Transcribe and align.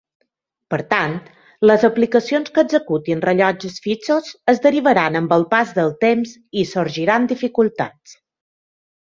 Per 0.73 0.77
tant, 0.93 1.11
les 1.71 1.83
aplicacions 1.89 2.49
que 2.55 2.63
executin 2.67 3.21
rellotges 3.25 3.77
fixos 3.83 4.31
es 4.55 4.63
derivaran 4.65 5.21
amb 5.21 5.37
el 5.39 5.47
pas 5.53 5.75
del 5.77 5.93
temps 6.07 6.33
i 6.63 6.65
sorgiran 6.73 7.31
dificultats. 7.35 8.19